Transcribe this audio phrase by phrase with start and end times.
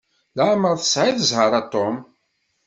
[0.37, 1.97] Leɛmeṛ tesɛiḍ zzheṛ a Tom.